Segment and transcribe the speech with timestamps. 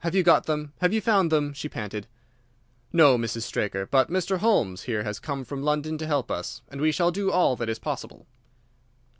[0.00, 0.74] "Have you got them?
[0.82, 2.06] Have you found them?" she panted.
[2.92, 3.44] "No, Mrs.
[3.44, 3.86] Straker.
[3.86, 4.40] But Mr.
[4.40, 7.70] Holmes here has come from London to help us, and we shall do all that
[7.70, 8.26] is possible."